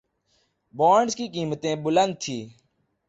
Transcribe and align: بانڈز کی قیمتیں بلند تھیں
بانڈز 0.73 1.13
کی 1.17 1.25
قیمتیں 1.33 1.75
بلند 1.83 2.13
تھیں 2.21 2.43